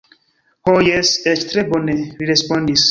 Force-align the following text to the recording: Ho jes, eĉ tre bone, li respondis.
Ho 0.69 0.73
jes, 0.87 1.13
eĉ 1.35 1.47
tre 1.53 1.67
bone, 1.71 2.01
li 2.09 2.35
respondis. 2.37 2.79